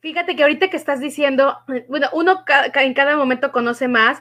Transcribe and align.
Fíjate 0.00 0.34
que 0.34 0.42
ahorita 0.42 0.70
que 0.70 0.76
estás 0.76 1.00
diciendo, 1.00 1.58
bueno, 1.88 2.08
uno 2.12 2.42
en 2.74 2.94
cada 2.94 3.16
momento 3.16 3.52
conoce 3.52 3.86
más, 3.86 4.20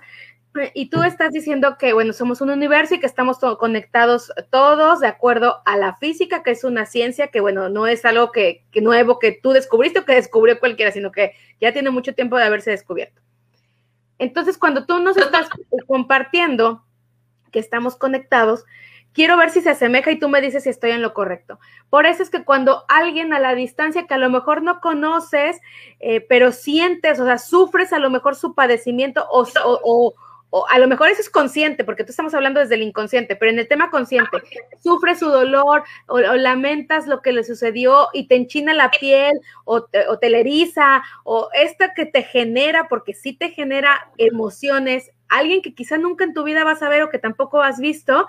y 0.73 0.89
tú 0.89 1.03
estás 1.03 1.31
diciendo 1.31 1.77
que, 1.77 1.93
bueno, 1.93 2.11
somos 2.11 2.41
un 2.41 2.49
universo 2.49 2.95
y 2.95 2.99
que 2.99 3.05
estamos 3.05 3.37
conectados 3.59 4.33
todos 4.49 4.99
de 4.99 5.07
acuerdo 5.07 5.61
a 5.65 5.77
la 5.77 5.95
física, 5.95 6.41
que 6.41 6.51
es 6.51 6.63
una 6.63 6.85
ciencia 6.85 7.27
que, 7.27 7.39
bueno, 7.39 7.69
no 7.69 7.85
es 7.85 8.03
algo 8.03 8.31
que, 8.31 8.65
que, 8.71 8.81
nuevo 8.81 9.19
que 9.19 9.31
tú 9.31 9.51
descubriste 9.51 9.99
o 9.99 10.05
que 10.05 10.15
descubrió 10.15 10.59
cualquiera, 10.59 10.91
sino 10.91 11.11
que 11.11 11.33
ya 11.61 11.71
tiene 11.71 11.91
mucho 11.91 12.15
tiempo 12.15 12.37
de 12.37 12.45
haberse 12.45 12.71
descubierto. 12.71 13.21
Entonces, 14.17 14.57
cuando 14.57 14.85
tú 14.85 14.99
nos 14.99 15.17
estás 15.17 15.49
compartiendo 15.87 16.83
que 17.51 17.59
estamos 17.59 17.95
conectados, 17.95 18.65
quiero 19.13 19.37
ver 19.37 19.49
si 19.49 19.61
se 19.61 19.69
asemeja 19.71 20.11
y 20.11 20.19
tú 20.19 20.29
me 20.29 20.41
dices 20.41 20.63
si 20.63 20.69
estoy 20.69 20.91
en 20.91 21.01
lo 21.01 21.13
correcto. 21.13 21.59
Por 21.89 22.05
eso 22.05 22.23
es 22.23 22.29
que 22.29 22.43
cuando 22.43 22.83
alguien 22.87 23.33
a 23.33 23.39
la 23.39 23.55
distancia 23.55 24.07
que 24.07 24.13
a 24.13 24.17
lo 24.17 24.29
mejor 24.29 24.61
no 24.61 24.79
conoces, 24.79 25.59
eh, 25.99 26.21
pero 26.21 26.51
sientes, 26.51 27.19
o 27.19 27.25
sea, 27.25 27.37
sufres 27.37 27.93
a 27.93 27.99
lo 27.99 28.09
mejor 28.09 28.35
su 28.35 28.53
padecimiento 28.53 29.25
o, 29.29 29.45
o, 29.65 30.13
o, 30.51 30.65
a 30.67 30.79
lo 30.79 30.87
mejor 30.87 31.09
eso 31.09 31.21
es 31.21 31.29
consciente, 31.29 31.83
porque 31.83 32.03
tú 32.03 32.09
estamos 32.11 32.33
hablando 32.33 32.59
desde 32.59 32.75
el 32.75 32.81
inconsciente, 32.81 33.35
pero 33.35 33.51
en 33.51 33.59
el 33.59 33.67
tema 33.67 33.91
consciente, 33.91 34.37
sufres 34.81 35.19
su 35.19 35.27
dolor 35.27 35.83
o, 36.07 36.19
lamentas 36.19 37.07
lo 37.07 37.21
que 37.21 37.33
le 37.33 37.43
sucedió 37.43 38.07
y 38.13 38.27
te 38.27 38.35
enchina 38.35 38.73
la 38.73 38.89
piel 38.89 39.33
o 39.65 39.83
te, 39.83 40.07
o 40.07 40.17
te 40.17 40.27
eriza 40.39 41.03
o 41.23 41.49
esta 41.53 41.93
que 41.93 42.05
te 42.05 42.23
genera, 42.23 42.87
porque 42.87 43.13
sí 43.13 43.33
te 43.33 43.49
genera 43.49 44.09
emociones, 44.17 45.11
alguien 45.29 45.61
que 45.61 45.75
quizá 45.75 45.97
nunca 45.97 46.23
en 46.23 46.33
tu 46.33 46.43
vida 46.43 46.63
vas 46.63 46.81
a 46.81 46.89
ver 46.89 47.03
o 47.03 47.09
que 47.09 47.19
tampoco 47.19 47.61
has 47.61 47.79
visto, 47.79 48.27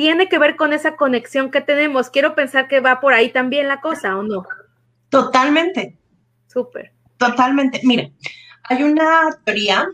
tiene 0.00 0.30
que 0.30 0.38
ver 0.38 0.56
con 0.56 0.72
esa 0.72 0.96
conexión 0.96 1.50
que 1.50 1.60
tenemos. 1.60 2.08
Quiero 2.08 2.34
pensar 2.34 2.68
que 2.68 2.80
va 2.80 3.00
por 3.00 3.12
ahí 3.12 3.30
también 3.30 3.68
la 3.68 3.82
cosa, 3.82 4.16
¿o 4.16 4.22
no? 4.22 4.44
Totalmente. 5.10 5.98
Súper. 6.46 6.94
Totalmente. 7.18 7.82
Mire, 7.84 8.14
hay 8.64 8.82
una 8.82 9.28
teoría 9.44 9.86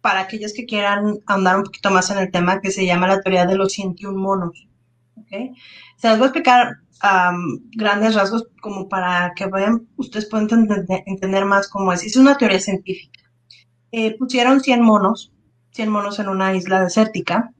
para 0.00 0.20
aquellos 0.20 0.54
que 0.54 0.64
quieran 0.64 1.18
andar 1.26 1.58
un 1.58 1.64
poquito 1.64 1.90
más 1.90 2.10
en 2.10 2.20
el 2.20 2.30
tema 2.30 2.62
que 2.62 2.70
se 2.70 2.86
llama 2.86 3.06
la 3.06 3.20
teoría 3.20 3.44
de 3.44 3.54
los 3.54 3.74
101 3.74 4.18
monos. 4.18 4.66
¿okay? 5.20 5.52
Se 5.98 6.08
las 6.08 6.16
voy 6.16 6.24
a 6.24 6.28
explicar 6.28 6.78
grandes 7.76 8.14
rasgos 8.14 8.48
como 8.62 8.88
para 8.88 9.34
que 9.36 9.44
vean, 9.44 9.86
ustedes 9.98 10.24
puedan 10.24 10.48
entender, 11.04 11.44
más 11.44 11.68
cómo 11.68 11.92
es. 11.92 12.02
Es 12.02 12.16
una 12.16 12.38
teoría 12.38 12.60
científica. 12.60 13.20
Eh, 13.92 14.16
pusieron 14.16 14.62
100 14.62 14.80
monos, 14.80 15.34
100 15.72 15.90
monos 15.90 16.18
en 16.18 16.30
una 16.30 16.56
isla 16.56 16.80
desértica 16.82 17.52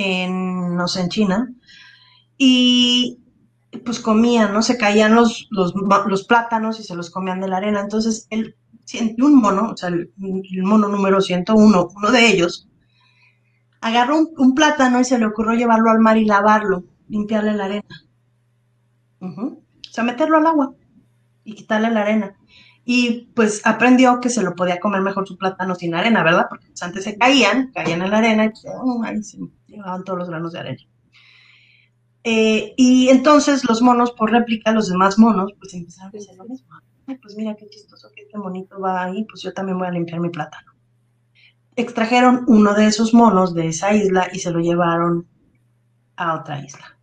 en, 0.00 0.76
no 0.76 0.88
sé, 0.88 1.02
en 1.02 1.08
China, 1.08 1.52
y 2.38 3.18
pues 3.84 4.00
comían, 4.00 4.52
¿no? 4.52 4.62
Se 4.62 4.78
caían 4.78 5.14
los, 5.14 5.48
los, 5.50 6.24
plátanos 6.24 6.80
y 6.80 6.82
se 6.82 6.96
los 6.96 7.10
comían 7.10 7.40
de 7.40 7.48
la 7.48 7.58
arena. 7.58 7.80
Entonces, 7.80 8.26
el 8.30 8.56
un 9.20 9.40
mono, 9.40 9.70
o 9.72 9.76
sea, 9.76 9.88
el, 9.90 10.10
mono 10.62 10.88
número 10.88 11.20
101, 11.20 11.88
uno 11.94 12.10
de 12.10 12.26
ellos, 12.26 12.68
agarró 13.80 14.18
un, 14.36 14.54
plátano 14.54 15.00
y 15.00 15.04
se 15.04 15.18
le 15.18 15.26
ocurrió 15.26 15.54
llevarlo 15.54 15.90
al 15.90 16.00
mar 16.00 16.16
y 16.16 16.24
lavarlo, 16.24 16.84
limpiarle 17.08 17.54
la 17.54 17.66
arena. 17.66 18.04
O 19.20 19.60
sea, 19.90 20.04
meterlo 20.04 20.38
al 20.38 20.46
agua 20.46 20.74
y 21.44 21.54
quitarle 21.54 21.90
la 21.90 22.02
arena. 22.02 22.34
Y 22.84 23.28
pues 23.34 23.64
aprendió 23.64 24.20
que 24.20 24.30
se 24.30 24.42
lo 24.42 24.54
podía 24.56 24.80
comer 24.80 25.02
mejor 25.02 25.28
su 25.28 25.36
plátano 25.36 25.74
sin 25.74 25.94
arena, 25.94 26.24
¿verdad? 26.24 26.46
Porque 26.48 26.66
antes 26.80 27.04
se 27.04 27.16
caían, 27.16 27.70
caían 27.72 28.02
en 28.02 28.10
la 28.10 28.18
arena 28.18 28.46
y 28.46 28.48
pues, 28.48 28.64
ahí 29.04 29.22
se 29.22 29.38
llevaban 29.70 30.04
todos 30.04 30.18
los 30.18 30.28
granos 30.28 30.52
de 30.52 30.58
arena. 30.58 30.82
Eh, 32.22 32.74
y 32.76 33.08
entonces 33.08 33.64
los 33.64 33.80
monos, 33.80 34.12
por 34.12 34.30
réplica, 34.30 34.72
los 34.72 34.88
demás 34.90 35.18
monos, 35.18 35.52
pues 35.58 35.72
empezaron 35.74 36.14
a 36.14 36.18
hacer 36.18 36.36
lo 36.36 36.44
mismo. 36.44 36.68
Pues 37.22 37.34
mira 37.36 37.56
qué 37.56 37.68
chistoso 37.68 38.08
que 38.14 38.22
este 38.22 38.38
monito 38.38 38.78
va 38.78 39.04
ahí, 39.04 39.24
pues 39.24 39.42
yo 39.42 39.52
también 39.52 39.78
voy 39.78 39.88
a 39.88 39.92
limpiar 39.92 40.20
mi 40.20 40.28
plátano. 40.28 40.72
Extrajeron 41.74 42.44
uno 42.46 42.74
de 42.74 42.86
esos 42.86 43.14
monos 43.14 43.54
de 43.54 43.68
esa 43.68 43.94
isla 43.94 44.28
y 44.32 44.38
se 44.38 44.50
lo 44.50 44.60
llevaron 44.60 45.26
a 46.16 46.34
otra 46.38 46.62
isla. 46.62 46.98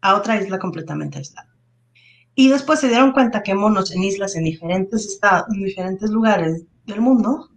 A 0.00 0.16
otra 0.16 0.40
isla 0.40 0.58
completamente 0.58 1.18
aislada. 1.18 1.54
Y 2.34 2.48
después 2.48 2.80
se 2.80 2.88
dieron 2.88 3.12
cuenta 3.12 3.42
que 3.42 3.54
monos 3.54 3.92
en 3.92 4.02
islas 4.02 4.34
en 4.34 4.44
diferentes 4.44 5.04
estados, 5.04 5.46
en 5.54 5.62
diferentes 5.62 6.10
lugares 6.10 6.64
del 6.86 7.00
mundo, 7.00 7.50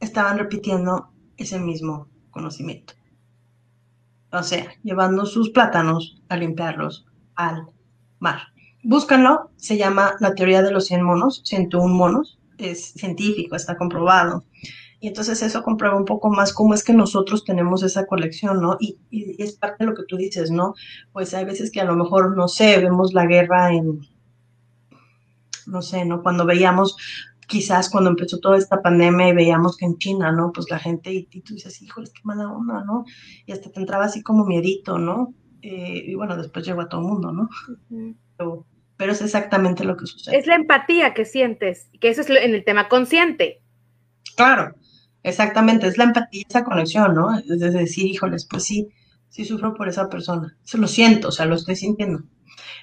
estaban 0.00 0.36
repitiendo 0.36 1.12
ese 1.36 1.58
mismo 1.60 2.08
conocimiento 2.30 2.99
o 4.32 4.42
sea, 4.42 4.68
llevando 4.82 5.26
sus 5.26 5.50
plátanos 5.50 6.20
a 6.28 6.36
limpiarlos 6.36 7.06
al 7.34 7.66
mar. 8.18 8.40
Búscanlo, 8.82 9.50
se 9.56 9.76
llama 9.76 10.14
la 10.20 10.34
teoría 10.34 10.62
de 10.62 10.70
los 10.70 10.86
100 10.86 11.02
monos, 11.02 11.42
101 11.44 11.94
monos, 11.94 12.38
es 12.58 12.92
científico, 12.92 13.56
está 13.56 13.76
comprobado. 13.76 14.44
Y 15.00 15.08
entonces 15.08 15.42
eso 15.42 15.62
comprueba 15.62 15.96
un 15.96 16.04
poco 16.04 16.28
más 16.28 16.52
cómo 16.52 16.74
es 16.74 16.84
que 16.84 16.92
nosotros 16.92 17.44
tenemos 17.44 17.82
esa 17.82 18.06
colección, 18.06 18.60
¿no? 18.60 18.76
Y, 18.78 18.98
y, 19.10 19.42
es 19.42 19.54
parte 19.54 19.84
de 19.84 19.90
lo 19.90 19.96
que 19.96 20.04
tú 20.06 20.16
dices, 20.16 20.50
¿no? 20.50 20.74
Pues 21.12 21.32
hay 21.32 21.44
veces 21.46 21.70
que 21.70 21.80
a 21.80 21.84
lo 21.84 21.96
mejor, 21.96 22.36
no 22.36 22.48
sé, 22.48 22.78
vemos 22.78 23.14
la 23.14 23.26
guerra 23.26 23.72
en, 23.72 24.00
no 25.66 25.80
sé, 25.80 26.04
¿no? 26.04 26.22
Cuando 26.22 26.44
veíamos 26.44 26.96
quizás 27.50 27.90
cuando 27.90 28.10
empezó 28.10 28.38
toda 28.38 28.56
esta 28.56 28.80
pandemia 28.80 29.28
y 29.28 29.34
veíamos 29.34 29.76
que 29.76 29.84
en 29.84 29.98
China, 29.98 30.30
¿no? 30.30 30.52
Pues 30.52 30.70
la 30.70 30.78
gente, 30.78 31.12
y, 31.12 31.24
tú 31.42 31.54
dices, 31.54 31.82
híjole, 31.82 32.08
qué 32.14 32.20
mala 32.22 32.48
onda, 32.48 32.84
¿no? 32.84 33.04
Y 33.44 33.50
hasta 33.50 33.70
te 33.70 33.80
entraba 33.80 34.04
así 34.04 34.22
como 34.22 34.46
miedito, 34.46 34.98
¿no? 34.98 35.34
Eh, 35.60 36.04
y 36.06 36.14
bueno, 36.14 36.36
después 36.36 36.64
llegó 36.64 36.82
a 36.82 36.88
todo 36.88 37.00
el 37.00 37.08
mundo, 37.08 37.32
¿no? 37.32 37.48
pero, 38.96 39.12
es 39.12 39.20
exactamente 39.20 39.84
lo 39.84 39.96
que 39.96 40.06
sucede. 40.06 40.38
Es 40.38 40.46
la 40.46 40.54
empatía 40.54 41.12
que 41.12 41.24
sientes, 41.24 41.90
que 42.00 42.08
eso 42.10 42.20
es 42.20 42.30
en 42.30 42.54
el 42.54 42.64
tema 42.64 42.88
consciente. 42.88 43.62
Claro, 44.36 44.76
exactamente, 45.24 45.88
es 45.88 45.98
la 45.98 46.04
empatía, 46.04 46.44
esa 46.48 46.64
conexión, 46.64 47.14
¿no? 47.14 47.36
Es 47.36 47.58
decir, 47.58 48.06
híjoles, 48.06 48.46
pues 48.48 48.64
sí, 48.64 48.90
sí 49.28 49.44
sufro 49.44 49.74
por 49.74 49.88
esa 49.88 50.08
persona, 50.08 50.56
se 50.62 50.78
lo 50.78 50.86
siento, 50.86 51.28
o 51.28 51.32
sea, 51.32 51.46
lo 51.46 51.56
estoy 51.56 51.74
sintiendo. 51.74 52.22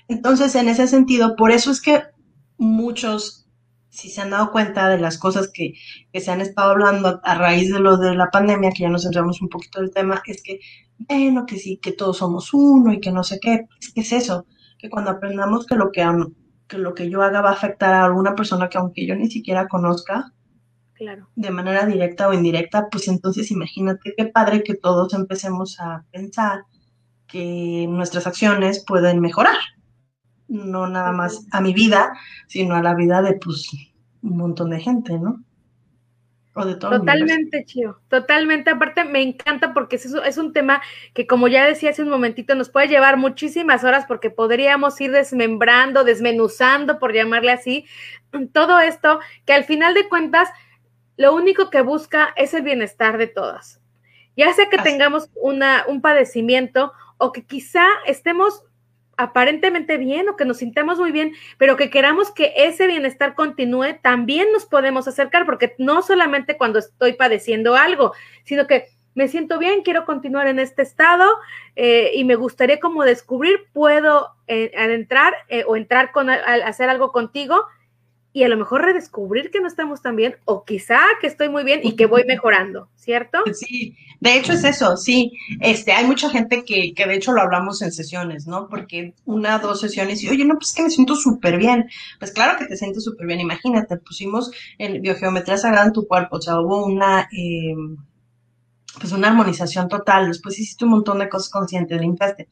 Entonces, 0.10 0.56
en 0.56 0.68
ese 0.68 0.88
sentido, 0.88 1.36
por 1.38 1.52
eso 1.52 1.72
es 1.72 1.82
que 1.82 2.04
muchos 2.58 3.47
si 3.98 4.10
se 4.10 4.22
han 4.22 4.30
dado 4.30 4.52
cuenta 4.52 4.90
de 4.90 5.00
las 5.00 5.18
cosas 5.18 5.50
que, 5.52 5.74
se 6.14 6.32
han 6.32 6.40
estado 6.40 6.70
hablando 6.70 7.20
a, 7.24 7.36
raíz 7.36 7.74
de 7.74 7.80
lo 7.80 7.98
de 7.98 8.14
la 8.14 8.30
pandemia, 8.30 8.70
que 8.70 8.84
ya 8.84 8.90
nos 8.90 9.02
centramos 9.02 9.42
un 9.42 9.50
poquito 9.50 9.82
del 9.82 9.90
tema, 9.90 10.22
es 10.28 10.44
que, 10.44 10.60
bueno, 11.00 11.48
que 11.48 11.58
sí, 11.58 11.80
que 11.82 11.94
todos 11.94 12.18
somos 12.18 12.54
uno 12.54 12.94
y 12.94 13.00
que 13.00 13.12
no 13.12 13.24
sé 13.24 13.40
qué, 13.42 13.66
es 13.82 13.92
que 13.92 14.02
es 14.02 14.12
eso, 14.12 14.46
que 14.78 14.92
cuando 14.92 15.10
aprendamos 15.10 15.66
que 15.66 15.74
lo 15.74 15.92
que, 15.92 16.08
que 16.68 16.78
lo 16.78 16.94
que 16.94 17.10
yo 17.10 17.24
haga 17.24 17.42
va 17.42 17.50
a 17.50 17.54
afectar 17.54 17.96
a 17.96 18.06
alguna 18.06 18.36
persona 18.36 18.70
que 18.70 18.78
aunque 18.78 19.08
yo 19.08 19.16
ni 19.16 19.32
siquiera 19.32 19.68
conozca, 19.68 20.32
claro. 20.94 21.28
de 21.36 21.50
manera 21.50 21.88
directa 21.88 22.28
o 22.28 22.34
indirecta, 22.34 22.90
pues 22.92 23.08
entonces 23.08 23.50
imagínate 23.50 24.14
qué 24.16 24.26
padre 24.26 24.62
que 24.62 24.76
todos 24.76 25.16
empecemos 25.16 25.80
a 25.80 26.06
pensar 26.12 26.66
que 27.26 27.88
nuestras 27.90 28.28
acciones 28.28 28.86
pueden 28.86 29.22
mejorar 29.22 29.58
no 30.48 30.88
nada 30.88 31.12
más 31.12 31.46
a 31.52 31.62
mi 31.62 31.74
vida, 31.74 32.14
sino 32.48 32.76
a 32.76 32.82
la 32.82 32.96
vida 32.96 33.22
de 33.22 33.34
pues 33.34 33.70
un 34.22 34.38
montón 34.38 34.70
de 34.70 34.80
gente, 34.80 35.18
¿no? 35.18 35.44
O 36.54 36.66
de 36.66 36.76
todo 36.76 37.00
Totalmente, 37.00 37.66
Chio, 37.66 38.00
totalmente. 38.10 38.72
Aparte, 38.72 39.04
me 39.04 39.22
encanta 39.22 39.74
porque 39.74 39.98
es, 39.98 40.06
es 40.06 40.38
un 40.38 40.54
tema 40.54 40.82
que, 41.14 41.28
como 41.28 41.48
ya 41.48 41.66
decía 41.66 41.92
hace 41.92 42.02
un 42.02 42.10
momentito, 42.10 42.56
nos 42.56 42.70
puede 42.70 42.88
llevar 42.88 43.18
muchísimas 43.18 43.84
horas 43.84 44.06
porque 44.08 44.32
podríamos 44.32 45.00
ir 45.00 45.12
desmembrando, 45.12 46.04
desmenuzando, 46.04 46.98
por 46.98 47.14
llamarle 47.14 47.52
así, 47.52 47.86
todo 48.54 48.80
esto 48.80 49.20
que 49.46 49.54
al 49.54 49.66
final 49.66 49.94
de 49.94 50.10
cuentas, 50.10 50.50
lo 51.16 51.36
único 51.36 51.70
que 51.70 51.82
busca 51.82 52.34
es 52.36 52.54
el 52.54 52.64
bienestar 52.64 53.20
de 53.20 53.28
todas. 53.28 53.80
Ya 54.36 54.52
sea 54.54 54.70
que 54.70 54.78
tengamos 54.78 55.30
una, 55.36 55.86
un 55.88 56.02
padecimiento 56.02 56.92
o 57.18 57.32
que 57.32 57.46
quizá 57.46 57.86
estemos 58.06 58.64
aparentemente 59.18 59.98
bien 59.98 60.30
o 60.30 60.36
que 60.38 60.46
nos 60.46 60.58
sintamos 60.58 61.00
muy 61.00 61.12
bien, 61.12 61.34
pero 61.58 61.76
que 61.76 61.90
queramos 61.90 62.32
que 62.32 62.54
ese 62.56 62.88
bienestar 62.88 63.36
continúe, 63.36 64.00
también 64.02 64.52
nos 64.54 64.66
podemos 64.66 65.08
acercar, 65.08 65.46
porque 65.46 65.76
no 65.78 66.02
solamente 66.02 66.58
cuando 66.58 66.80
estoy 66.80 67.14
padeciendo 67.14 67.76
algo, 67.76 68.14
sino 68.44 68.68
que 68.68 68.86
me 69.16 69.28
siento 69.28 69.58
bien, 69.58 69.82
quiero 69.82 70.06
continuar 70.06 70.48
en 70.48 70.60
este 70.60 70.84
estado 70.84 71.26
eh, 71.76 72.12
y 72.14 72.24
me 72.24 72.36
gustaría 72.36 72.80
como 72.80 73.04
descubrir, 73.04 73.66
puedo 73.74 74.36
eh, 74.46 74.72
adentrar 74.78 75.34
eh, 75.50 75.64
o 75.68 75.76
entrar 75.76 76.12
con 76.12 76.30
hacer 76.30 76.88
algo 76.88 77.12
contigo 77.12 77.66
y 78.38 78.44
a 78.44 78.50
lo 78.50 78.58
mejor 78.58 78.84
redescubrir 78.84 79.50
que 79.50 79.60
no 79.60 79.68
estamos 79.68 80.04
tan 80.04 80.16
bien 80.16 80.36
o 80.46 80.64
quizá 80.64 81.00
que 81.20 81.26
estoy 81.26 81.50
muy 81.50 81.64
bien 81.64 81.80
y 81.82 81.96
que 81.96 82.06
voy 82.06 82.24
mejorando, 82.24 82.88
¿cierto? 82.96 83.40
Sí, 83.52 83.96
de 84.20 84.38
hecho 84.38 84.54
es 84.54 84.64
eso, 84.64 84.96
sí. 84.96 85.32
Este, 85.60 85.92
hay 85.92 86.06
mucha 86.06 86.30
gente 86.30 86.64
que, 86.64 86.94
que 86.94 87.08
de 87.08 87.16
hecho 87.16 87.32
lo 87.32 87.42
hablamos 87.42 87.82
en 87.82 87.92
sesiones, 87.92 88.46
¿no? 88.46 88.68
Porque 88.70 89.16
una, 89.26 89.58
dos 89.58 89.82
sesiones 89.82 90.22
y, 90.22 90.30
oye, 90.30 90.46
no, 90.46 90.54
pues 90.54 90.72
que 90.76 90.84
me 90.84 90.92
siento 90.92 91.16
súper 91.16 91.58
bien. 91.58 91.90
Pues 92.20 92.32
claro 92.32 92.60
que 92.60 92.68
te 92.68 92.78
sientes 92.78 93.06
súper 93.06 93.26
bien, 93.26 93.40
imagínate, 93.40 93.98
pusimos 93.98 94.52
en 94.78 95.02
biogeometría 95.02 95.58
sagrada 95.58 95.88
en 95.88 95.94
tu 95.94 96.06
cuerpo, 96.06 96.38
o 96.38 96.42
sea, 96.42 96.60
hubo 96.60 96.86
una... 96.86 97.28
Em, 97.32 97.98
pues 99.00 99.14
una 99.14 99.30
armonización 99.30 99.90
total, 99.90 100.28
después 100.28 100.60
hiciste 100.60 100.86
un 100.86 100.92
montón 100.92 101.20
de 101.20 101.30
cosas 101.30 101.50
conscientes, 101.50 102.00
limpiaste 102.00 102.48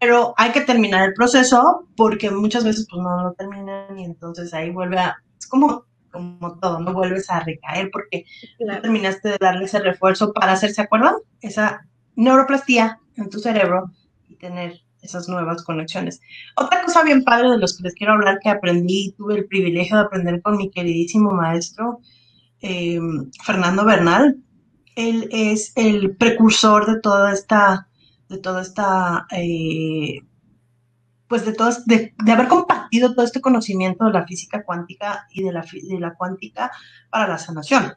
pero 0.00 0.34
hay 0.36 0.52
que 0.52 0.60
terminar 0.60 1.08
el 1.08 1.14
proceso 1.14 1.88
porque 1.96 2.30
muchas 2.30 2.64
veces 2.64 2.86
pues 2.88 3.02
no 3.02 3.22
lo 3.22 3.32
terminan 3.32 3.98
y 3.98 4.04
entonces 4.04 4.54
ahí 4.54 4.70
vuelve 4.70 4.98
a 4.98 5.16
como, 5.48 5.84
como 6.10 6.58
todo, 6.60 6.80
no 6.80 6.92
vuelves 6.92 7.30
a 7.30 7.40
recaer 7.40 7.90
porque 7.90 8.24
terminaste 8.58 9.30
de 9.30 9.38
darle 9.40 9.64
ese 9.64 9.80
refuerzo 9.80 10.32
para 10.32 10.52
hacer, 10.52 10.70
¿se 10.70 10.82
acuerdan? 10.82 11.14
Esa 11.40 11.86
neuroplastía 12.16 12.98
en 13.16 13.30
tu 13.30 13.38
cerebro 13.38 13.92
y 14.28 14.36
tener 14.36 14.80
esas 15.02 15.28
nuevas 15.28 15.62
conexiones. 15.62 16.20
Otra 16.56 16.82
cosa 16.82 17.02
bien 17.02 17.24
padre 17.24 17.50
de 17.50 17.58
los 17.58 17.76
que 17.76 17.84
les 17.84 17.94
quiero 17.94 18.14
hablar 18.14 18.38
que 18.42 18.50
aprendí, 18.50 19.14
tuve 19.16 19.36
el 19.36 19.46
privilegio 19.46 19.96
de 19.96 20.02
aprender 20.02 20.42
con 20.42 20.56
mi 20.56 20.70
queridísimo 20.70 21.30
maestro 21.30 22.00
eh, 22.60 23.00
Fernando 23.44 23.84
Bernal. 23.84 24.36
Él 24.96 25.28
es 25.30 25.72
el 25.76 26.16
precursor 26.16 26.86
de 26.86 27.00
toda 27.00 27.32
esta, 27.32 27.88
de 28.28 28.38
toda 28.38 28.62
esta, 28.62 29.26
eh, 29.30 30.20
pues 31.28 31.44
de, 31.44 31.52
todo, 31.52 31.70
de, 31.86 32.14
haber 32.26 32.48
compartido 32.48 33.14
todo 33.14 33.24
este 33.24 33.40
conocimiento 33.40 34.06
de 34.06 34.12
la 34.12 34.26
física 34.26 34.64
cuántica 34.64 35.26
y 35.30 35.42
de 35.42 35.52
la, 35.52 35.60
de 35.60 36.00
la 36.00 36.14
cuántica 36.14 36.70
para 37.10 37.28
la 37.28 37.38
sanación. 37.38 37.92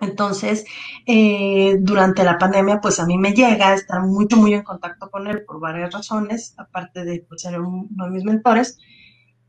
Entonces, 0.00 0.64
eh, 1.06 1.76
durante 1.78 2.24
la 2.24 2.36
pandemia, 2.36 2.80
pues 2.80 2.98
a 2.98 3.06
mí 3.06 3.16
me 3.16 3.32
llega 3.32 3.68
a 3.68 3.74
estar 3.74 4.02
mucho, 4.02 4.36
muy 4.36 4.52
en 4.52 4.64
contacto 4.64 5.08
con 5.08 5.28
él 5.28 5.44
por 5.44 5.60
varias 5.60 5.92
razones, 5.94 6.54
aparte 6.58 7.04
de 7.04 7.24
pues, 7.28 7.42
ser 7.42 7.60
uno 7.60 7.86
de 8.04 8.10
mis 8.10 8.24
mentores. 8.24 8.78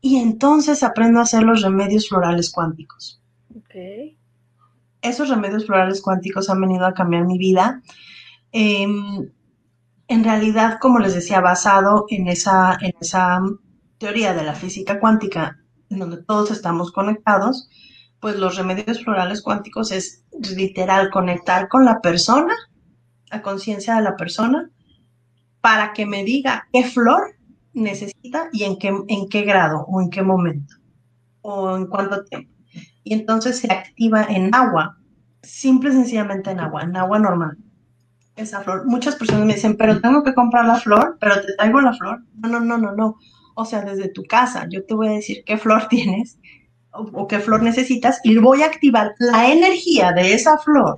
Y 0.00 0.18
entonces 0.18 0.84
aprendo 0.84 1.18
a 1.18 1.24
hacer 1.24 1.42
los 1.42 1.62
remedios 1.62 2.08
florales 2.08 2.52
cuánticos. 2.52 3.20
Okay. 3.64 4.16
Esos 5.02 5.28
remedios 5.28 5.66
florales 5.66 6.00
cuánticos 6.00 6.48
han 6.48 6.60
venido 6.60 6.86
a 6.86 6.94
cambiar 6.94 7.24
mi 7.24 7.36
vida. 7.36 7.82
Em, 8.52 9.28
en 10.08 10.24
realidad, 10.24 10.78
como 10.80 10.98
les 10.98 11.14
decía, 11.14 11.40
basado 11.40 12.06
en 12.08 12.28
esa, 12.28 12.78
teoría 13.98 14.34
de 14.34 14.44
la 14.44 14.54
física 14.54 15.00
cuántica, 15.00 15.58
en 15.88 15.98
donde 15.98 16.22
todos 16.22 16.50
estamos 16.50 16.92
conectados, 16.92 17.68
pues 18.20 18.36
los 18.36 18.56
remedios 18.56 19.02
florales 19.02 19.42
cuánticos 19.42 19.92
es 19.92 20.24
literal 20.54 21.10
conectar 21.10 21.68
con 21.68 21.84
la 21.84 22.00
persona, 22.00 22.54
la 23.30 23.42
conciencia 23.42 23.94
de 23.96 24.02
la 24.02 24.16
persona, 24.16 24.70
para 25.60 25.92
que 25.92 26.06
me 26.06 26.24
diga 26.24 26.68
qué 26.72 26.84
flor 26.84 27.36
necesita 27.72 28.48
y 28.52 28.64
en 28.64 28.78
qué, 28.78 28.92
en 29.08 29.28
qué 29.28 29.42
grado 29.42 29.84
o 29.88 30.00
en 30.00 30.10
qué 30.10 30.22
momento 30.22 30.74
o 31.40 31.76
en 31.76 31.86
cuánto 31.86 32.24
tiempo. 32.24 32.52
Y 33.04 33.14
entonces 33.14 33.58
se 33.58 33.72
activa 33.72 34.24
en 34.24 34.54
agua, 34.54 34.98
simple 35.42 35.90
y 35.90 35.92
sencillamente 35.92 36.50
en 36.50 36.60
agua, 36.60 36.82
en 36.82 36.96
agua 36.96 37.18
normal. 37.18 37.58
Esa 38.36 38.62
flor. 38.62 38.84
Muchas 38.86 39.16
personas 39.16 39.46
me 39.46 39.54
dicen, 39.54 39.76
pero 39.76 40.00
tengo 40.00 40.24
que 40.24 40.34
comprar 40.34 40.66
la 40.66 40.76
flor, 40.76 41.16
pero 41.20 41.40
te 41.40 41.54
traigo 41.54 41.80
la 41.80 41.92
flor. 41.92 42.22
No, 42.34 42.48
no, 42.48 42.60
no, 42.60 42.78
no, 42.78 42.92
no. 42.92 43.18
O 43.54 43.64
sea, 43.64 43.82
desde 43.82 44.08
tu 44.08 44.24
casa, 44.24 44.66
yo 44.68 44.84
te 44.84 44.94
voy 44.94 45.08
a 45.08 45.12
decir 45.12 45.44
qué 45.44 45.56
flor 45.56 45.86
tienes 45.90 46.38
o, 46.90 47.26
qué 47.26 47.38
flor 47.40 47.62
necesitas 47.62 48.20
y 48.24 48.36
voy 48.38 48.62
a 48.62 48.66
activar 48.66 49.14
la 49.18 49.50
energía 49.50 50.12
de 50.12 50.34
esa 50.34 50.58
flor 50.58 50.96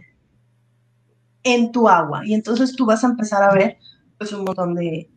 en 1.43 1.73
tu 1.73 1.89
agua. 1.89 2.23
Y 2.25 2.35
entonces 2.35 2.75
tú 2.75 2.87
vas 2.87 3.05
a 3.05 3.09
empezar 3.09 3.43
a 3.43 3.55
ver 3.55 3.79
pues 4.19 4.33
un 4.33 4.45
montón 4.45 4.75
de, 4.75 5.09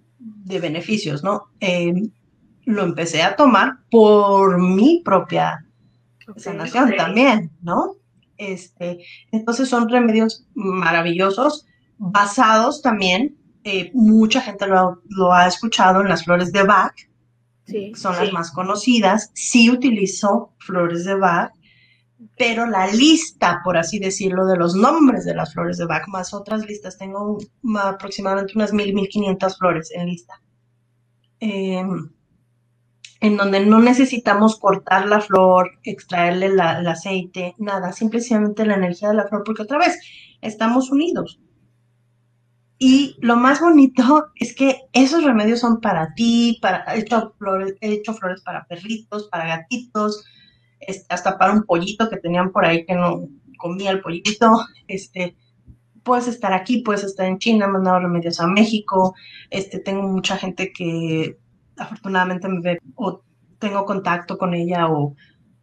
beneficios, 0.46 1.24
¿no? 1.24 1.46
Em, 1.60 2.12
lo 2.66 2.84
empecé 2.84 3.22
a 3.22 3.36
tomar 3.36 3.80
por 3.90 4.60
mi 4.60 5.02
propia 5.04 5.66
sanación 6.36 6.96
también, 6.96 7.52
¿no? 7.62 7.96
Este, 8.38 9.00
entonces 9.32 9.70
son 9.70 9.90
remedios 9.90 10.46
maravillosos, 10.54 11.66
basados 12.00 12.82
también, 12.82 13.38
eh, 13.64 13.92
mucha 13.94 14.42
gente 14.42 14.66
lo, 14.66 15.04
lo, 15.10 15.34
ha 15.34 15.46
escuchado 15.46 16.02
en 16.02 16.10
las 16.10 16.24
flores 16.24 16.52
de 16.52 16.64
Bach, 16.64 16.96
son 17.94 18.16
las 18.16 18.34
más 18.34 18.52
conocidas. 18.52 19.30
Sí 19.36 19.70
utilizo 19.70 20.54
flores 20.58 21.06
de 21.06 21.16
Bach, 21.16 21.52
pero 22.38 22.66
la 22.66 22.88
lista, 22.88 23.62
por 23.64 23.78
así 23.78 24.00
decirlo, 24.00 24.46
de 24.48 24.58
los 24.58 24.76
nombres 24.76 25.26
de 25.26 25.36
las 25.36 25.54
flores 25.54 25.78
de 25.78 25.86
Bach, 25.86 26.08
más 26.08 26.34
otras 26.34 26.66
listas, 26.66 26.98
tengo 26.98 27.38
aproximadamente 27.78 28.54
unas 28.56 28.74
mil, 28.74 28.94
mil 28.94 29.08
quinientas 29.08 29.58
flores 29.58 29.92
en 29.94 30.08
lista. 30.08 30.42
Em, 31.40 32.10
en 33.22 33.38
donde 33.38 33.66
no 33.66 33.80
necesitamos 33.80 34.58
cortar 34.58 35.06
la 35.06 35.20
flor, 35.20 35.72
extraerle 35.84 36.48
el 36.48 36.60
aceite, 36.60 37.54
nada, 37.58 37.92
simplemente 37.92 38.66
la 38.66 38.76
energía 38.76 39.10
de 39.10 39.16
la 39.16 39.28
flor, 39.28 39.44
porque 39.44 39.64
otra 39.64 39.78
vez, 39.78 40.00
estamos 40.42 40.90
unidos. 40.90 41.40
Y 42.82 43.18
lo 43.20 43.36
más 43.36 43.60
bonito 43.60 44.28
es 44.36 44.56
que 44.56 44.84
esos 44.94 45.26
remedios 45.26 45.60
son 45.60 45.82
para 45.82 46.14
ti, 46.14 46.60
para, 46.62 46.86
he 46.96 47.00
hecho 47.00 47.36
flores, 47.38 47.76
he 47.82 47.92
hecho 47.92 48.14
flores 48.14 48.42
para 48.42 48.66
perritos, 48.66 49.28
para 49.30 49.48
gatitos, 49.48 50.24
hasta 51.10 51.38
para 51.38 51.52
un 51.52 51.64
pollito 51.64 52.10
que 52.10 52.16
tenían 52.16 52.54
por 52.54 52.64
ahí 52.66 52.86
que 52.86 52.96
no 52.96 53.28
comía 53.58 53.92
el 53.92 54.00
pollito, 54.00 54.66
este, 54.88 55.36
puedes 56.04 56.30
estar 56.30 56.54
aquí, 56.54 56.78
puedes 56.82 57.04
estar 57.04 57.26
en 57.26 57.38
China, 57.38 57.66
he 57.66 57.68
mandado 57.68 58.00
remedios 58.00 58.40
a 58.40 58.48
México, 58.48 59.14
este, 59.50 59.80
tengo 59.80 60.04
mucha 60.04 60.38
gente 60.38 60.72
que 60.72 61.38
afortunadamente 61.78 62.48
me 62.48 62.62
ve 62.62 62.80
o 62.96 63.22
tengo 63.60 63.84
contacto 63.84 64.38
con 64.38 64.54
ella 64.54 64.88
o, 64.88 65.18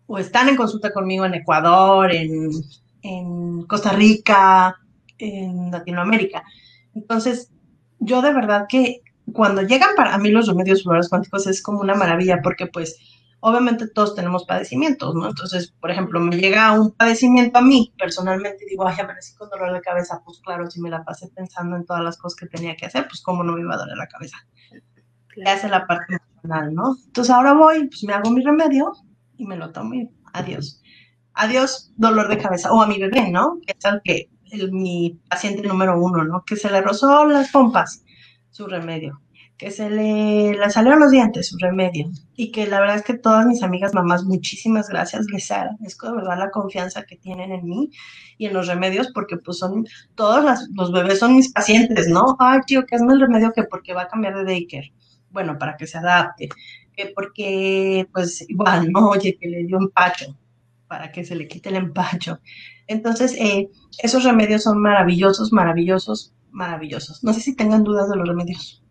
o 0.06 0.18
están 0.18 0.50
en 0.50 0.56
consulta 0.56 0.92
conmigo 0.92 1.24
en 1.24 1.32
Ecuador, 1.32 2.12
en 2.12 3.62
Costa 3.62 3.92
Rica, 3.92 4.76
en 5.16 5.70
Latinoamérica. 5.70 6.44
Entonces, 6.96 7.52
yo 8.00 8.22
de 8.22 8.32
verdad 8.32 8.66
que 8.68 9.02
cuando 9.32 9.62
llegan 9.62 9.90
para 9.96 10.16
mí 10.18 10.30
los 10.30 10.48
remedios 10.48 10.82
florales 10.82 11.08
cuánticos 11.08 11.46
es 11.46 11.62
como 11.62 11.80
una 11.80 11.94
maravilla 11.94 12.40
porque 12.42 12.66
pues 12.66 12.96
obviamente 13.40 13.86
todos 13.88 14.14
tenemos 14.14 14.46
padecimientos, 14.46 15.14
¿no? 15.14 15.28
Entonces, 15.28 15.74
por 15.78 15.90
ejemplo, 15.90 16.20
me 16.20 16.36
llega 16.36 16.72
un 16.80 16.92
padecimiento 16.92 17.58
a 17.58 17.62
mí 17.62 17.92
personalmente 17.98 18.64
y 18.64 18.70
digo, 18.70 18.88
ay, 18.88 18.96
amanecí 18.98 19.34
con 19.34 19.50
dolor 19.50 19.74
de 19.74 19.82
cabeza, 19.82 20.22
pues 20.24 20.40
claro, 20.40 20.70
si 20.70 20.80
me 20.80 20.88
la 20.88 21.04
pasé 21.04 21.28
pensando 21.28 21.76
en 21.76 21.84
todas 21.84 22.02
las 22.02 22.16
cosas 22.16 22.36
que 22.36 22.46
tenía 22.46 22.74
que 22.76 22.86
hacer, 22.86 23.06
pues 23.06 23.20
cómo 23.20 23.44
no 23.44 23.52
me 23.52 23.60
iba 23.60 23.74
a 23.74 23.78
doler 23.78 23.96
la 23.96 24.06
cabeza. 24.06 24.38
Le 25.36 25.50
hace 25.50 25.68
la 25.68 25.86
parte 25.86 26.16
emocional, 26.16 26.74
¿no? 26.74 26.96
Entonces 27.04 27.32
ahora 27.32 27.52
voy, 27.52 27.88
pues 27.88 28.04
me 28.04 28.14
hago 28.14 28.30
mi 28.30 28.42
remedio 28.42 28.92
y 29.36 29.46
me 29.46 29.56
lo 29.56 29.70
tomo 29.70 29.94
y 29.94 30.08
adiós. 30.32 30.82
Adiós, 31.34 31.92
dolor 31.96 32.28
de 32.28 32.38
cabeza. 32.38 32.72
O 32.72 32.80
a 32.80 32.86
mi 32.86 32.98
bebé, 32.98 33.30
¿no? 33.30 33.58
Que 33.66 33.74
es 33.78 33.84
el 33.84 34.00
que 34.02 34.30
mi 34.70 35.18
paciente 35.28 35.66
número 35.66 36.00
uno, 36.00 36.24
¿no? 36.24 36.44
Que 36.44 36.56
se 36.56 36.70
le 36.70 36.80
rozó 36.80 37.26
las 37.26 37.50
pompas, 37.50 38.04
su 38.50 38.66
remedio. 38.66 39.20
Que 39.56 39.70
se 39.70 39.88
le, 39.88 40.52
le 40.52 40.70
salieron 40.70 41.00
los 41.00 41.10
dientes, 41.10 41.48
su 41.48 41.56
remedio. 41.58 42.10
Y 42.36 42.52
que 42.52 42.66
la 42.66 42.78
verdad 42.78 42.96
es 42.96 43.02
que 43.02 43.14
todas 43.14 43.46
mis 43.46 43.62
amigas 43.62 43.94
mamás, 43.94 44.24
muchísimas 44.24 44.88
gracias, 44.88 45.26
les 45.32 45.50
agradezco 45.50 46.08
de 46.08 46.16
verdad 46.16 46.38
la 46.38 46.50
confianza 46.50 47.04
que 47.04 47.16
tienen 47.16 47.52
en 47.52 47.64
mí 47.64 47.90
y 48.36 48.46
en 48.46 48.52
los 48.52 48.66
remedios, 48.66 49.10
porque 49.14 49.38
pues 49.38 49.58
son, 49.58 49.86
todos 50.14 50.44
los 50.74 50.92
bebés 50.92 51.20
son 51.20 51.36
mis 51.36 51.52
pacientes, 51.52 52.08
¿no? 52.08 52.36
Ay, 52.38 52.60
tío, 52.66 52.84
que 52.84 52.96
hazme 52.96 53.14
el 53.14 53.20
remedio 53.20 53.52
que 53.52 53.64
porque 53.64 53.94
va 53.94 54.02
a 54.02 54.08
cambiar 54.08 54.36
de 54.36 54.44
daycare. 54.44 54.92
Bueno, 55.30 55.58
para 55.58 55.76
que 55.76 55.86
se 55.86 55.98
adapte. 55.98 56.50
Que 56.94 57.12
porque, 57.14 58.06
pues 58.12 58.48
igual, 58.48 58.90
¿no? 58.92 59.08
Oye, 59.10 59.36
que 59.38 59.48
le 59.48 59.64
dio 59.64 59.78
empacho 59.78 60.36
para 60.88 61.12
que 61.12 61.24
se 61.24 61.34
le 61.34 61.48
quite 61.48 61.68
el 61.68 61.76
empacho. 61.76 62.40
Entonces, 62.86 63.34
eh, 63.38 63.68
esos 63.98 64.24
remedios 64.24 64.62
son 64.62 64.80
maravillosos, 64.80 65.52
maravillosos, 65.52 66.32
maravillosos. 66.50 67.22
No 67.24 67.32
sé 67.32 67.40
si 67.40 67.56
tengan 67.56 67.84
dudas 67.84 68.08
de 68.08 68.16
los 68.16 68.28
remedios. 68.28 68.82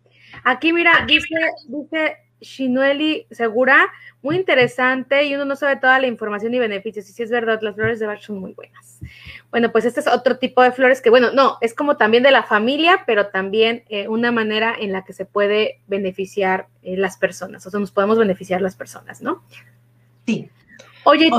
Aquí, 0.44 0.72
mira, 0.72 1.04
dice, 1.06 1.34
dice 1.68 2.16
Shinueli 2.40 3.26
Segura, 3.30 3.88
muy 4.22 4.36
interesante 4.36 5.24
y 5.24 5.34
uno 5.34 5.44
no 5.44 5.56
sabe 5.56 5.76
toda 5.76 5.98
la 5.98 6.06
información 6.06 6.52
y 6.54 6.58
beneficios. 6.58 7.08
Y 7.08 7.12
si 7.12 7.22
es 7.22 7.30
verdad, 7.30 7.60
las 7.62 7.74
flores 7.74 7.98
de 7.98 8.06
Bach 8.06 8.20
son 8.20 8.38
muy 8.38 8.52
buenas. 8.52 9.00
Bueno, 9.50 9.72
pues 9.72 9.84
este 9.84 10.00
es 10.00 10.06
otro 10.06 10.38
tipo 10.38 10.62
de 10.62 10.72
flores 10.72 11.00
que, 11.00 11.10
bueno, 11.10 11.32
no, 11.32 11.58
es 11.60 11.74
como 11.74 11.96
también 11.96 12.22
de 12.22 12.30
la 12.30 12.42
familia, 12.42 13.04
pero 13.06 13.28
también 13.28 13.84
eh, 13.88 14.08
una 14.08 14.32
manera 14.32 14.74
en 14.78 14.92
la 14.92 15.04
que 15.04 15.12
se 15.12 15.24
puede 15.24 15.80
beneficiar 15.86 16.66
eh, 16.82 16.96
las 16.96 17.16
personas, 17.16 17.66
o 17.66 17.70
sea, 17.70 17.80
nos 17.80 17.92
podemos 17.92 18.18
beneficiar 18.18 18.60
las 18.60 18.76
personas, 18.76 19.22
¿no? 19.22 19.42
Sí. 20.26 20.50
Oye, 21.06 21.30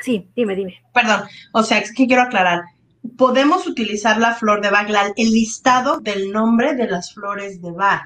Sí, 0.00 0.28
dime, 0.36 0.54
dime. 0.54 0.82
Perdón, 0.92 1.22
o 1.52 1.62
sea, 1.62 1.78
es 1.78 1.92
que 1.92 2.06
quiero 2.06 2.22
aclarar. 2.22 2.64
Podemos 3.16 3.66
utilizar 3.66 4.18
la 4.18 4.34
flor 4.34 4.60
de 4.60 4.70
Bach, 4.70 4.88
el 5.16 5.32
listado 5.32 6.00
del 6.00 6.32
nombre 6.32 6.74
de 6.74 6.88
las 6.88 7.14
flores 7.14 7.62
de 7.62 7.70
Bach, 7.70 8.04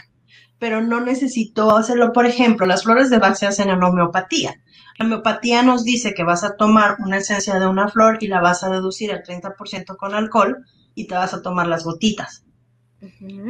pero 0.59 0.83
no 0.83 1.01
necesito 1.01 1.77
hacerlo. 1.77 2.13
Por 2.13 2.27
ejemplo, 2.27 2.67
las 2.67 2.85
flores 2.85 3.11
de 3.11 3.19
Bach 3.19 3.35
se 3.35 3.47
hacen 3.47 3.71
en 3.71 3.83
homeopatía. 3.83 4.55
La 4.99 5.07
homeopatía 5.07 5.63
nos 5.63 5.85
dice 5.85 6.15
que 6.15 6.23
vas 6.23 6.45
a 6.45 6.57
tomar 6.57 6.97
una 7.01 7.17
esencia 7.17 7.59
de 7.59 7.67
una 7.67 7.89
flor 7.89 8.19
y 8.21 8.29
la 8.29 8.41
vas 8.41 8.63
a 8.63 8.69
deducir 8.69 9.11
al 9.13 9.23
30% 9.23 9.97
con 9.97 10.15
alcohol 10.15 10.65
y 10.95 11.07
te 11.07 11.15
vas 11.15 11.33
a 11.33 11.43
tomar 11.43 11.67
las 11.67 11.85
gotitas. 11.85 12.45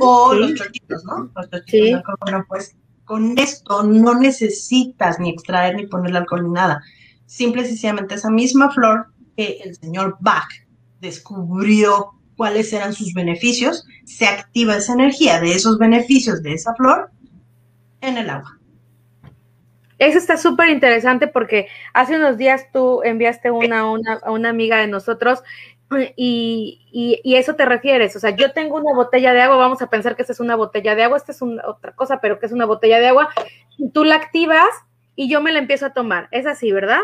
o 0.01 0.33
los 0.33 0.55
chochitos, 0.55 1.05
¿no? 1.05 1.31
Los 1.35 1.51
chochitos 1.51 2.03
Bueno, 2.21 2.45
pues 2.49 2.77
con 3.05 3.37
esto 3.37 3.83
no 3.83 4.15
necesitas 4.15 5.19
ni 5.19 5.31
extraer 5.31 5.75
ni 5.75 5.89
ponerle 5.89 6.19
alcohol 6.19 6.45
ni 6.45 6.51
nada 6.51 6.81
simple 7.31 7.63
y 7.63 7.67
sencillamente 7.67 8.17
esa 8.17 8.29
misma 8.29 8.71
flor 8.73 9.07
que 9.37 9.61
el 9.65 9.77
señor 9.77 10.17
Bach 10.19 10.49
descubrió 11.01 12.11
cuáles 12.37 12.73
eran 12.73 12.93
sus 12.93 13.15
beneficios, 13.15 13.85
se 14.05 14.27
activa 14.27 14.77
esa 14.77 14.95
energía 14.95 15.41
de 15.41 15.53
esos 15.53 15.79
beneficios 15.79 16.43
de 16.43 16.55
esa 16.55 16.75
flor 16.75 17.11
en 18.01 18.19
el 18.19 18.31
agua. 18.31 18.59
Eso 19.99 20.19
está 20.19 20.39
súper 20.39 20.71
interesante 20.71 21.29
porque 21.29 21.69
hace 21.95 22.17
unos 22.17 22.37
días 22.37 22.65
tú 22.73 23.03
enviaste 23.05 23.53
una, 23.53 23.89
una, 23.89 24.15
a 24.25 24.33
una 24.33 24.49
amiga 24.49 24.79
de 24.79 24.89
nosotros 24.89 25.41
y, 26.17 27.21
y, 27.23 27.35
eso 27.37 27.55
te 27.55 27.65
refieres. 27.65 28.17
O 28.17 28.21
sea, 28.21 28.31
yo 28.31 28.53
tengo 28.53 28.77
una 28.77 28.95
botella 28.95 29.33
de 29.33 29.43
agua, 29.43 29.57
vamos 29.57 29.83
a 29.83 29.91
pensar 29.91 30.17
que 30.17 30.23
esta 30.23 30.33
es 30.33 30.41
una 30.41 30.57
botella 30.57 30.95
de 30.95 31.05
agua, 31.05 31.17
esta 31.17 31.33
es 31.33 31.43
una, 31.43 31.63
otra 31.69 31.93
cosa, 31.95 32.21
pero 32.21 32.41
que 32.41 32.47
es 32.47 32.53
una 32.53 32.65
botella 32.65 32.99
de 32.99 33.09
agua. 33.09 33.29
Tú 33.93 34.05
la 34.05 34.17
activas 34.17 34.71
y 35.15 35.29
yo 35.29 35.41
me 35.43 35.53
la 35.53 35.59
empiezo 35.59 35.87
a 35.87 35.93
tomar. 35.93 36.29
Es 36.31 36.47
así, 36.47 36.73
¿verdad? 36.73 37.01